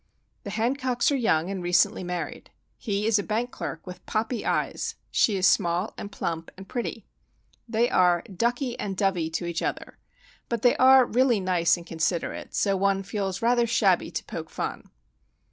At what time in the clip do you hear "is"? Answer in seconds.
3.05-3.19, 5.37-5.45